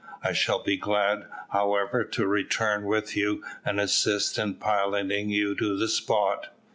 [0.23, 5.77] I shall be glad, however, to return with you, and assist in piloting you to
[5.77, 6.47] the spot."